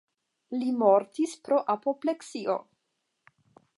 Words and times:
Li 0.61 0.69
mortis 0.77 1.35
pro 1.49 1.59
apopleksio. 1.75 2.57